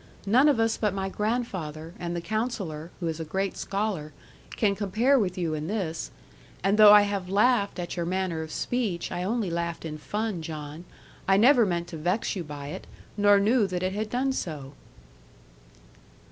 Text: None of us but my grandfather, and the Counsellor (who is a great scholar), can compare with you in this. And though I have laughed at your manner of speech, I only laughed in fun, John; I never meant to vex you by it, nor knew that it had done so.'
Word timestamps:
None 0.25 0.49
of 0.49 0.59
us 0.59 0.77
but 0.77 0.95
my 0.95 1.09
grandfather, 1.09 1.93
and 1.99 2.15
the 2.15 2.21
Counsellor 2.21 2.89
(who 2.99 3.07
is 3.07 3.19
a 3.19 3.23
great 3.23 3.55
scholar), 3.55 4.13
can 4.57 4.73
compare 4.75 5.19
with 5.19 5.37
you 5.37 5.53
in 5.53 5.67
this. 5.67 6.09
And 6.63 6.79
though 6.79 6.91
I 6.91 7.03
have 7.03 7.29
laughed 7.29 7.77
at 7.77 7.95
your 7.95 8.05
manner 8.07 8.41
of 8.41 8.51
speech, 8.51 9.11
I 9.11 9.21
only 9.21 9.51
laughed 9.51 9.85
in 9.85 9.99
fun, 9.99 10.41
John; 10.41 10.85
I 11.27 11.37
never 11.37 11.67
meant 11.67 11.87
to 11.89 11.97
vex 11.97 12.35
you 12.35 12.43
by 12.43 12.69
it, 12.69 12.87
nor 13.15 13.39
knew 13.39 13.67
that 13.67 13.83
it 13.83 13.93
had 13.93 14.09
done 14.09 14.33
so.' 14.33 14.73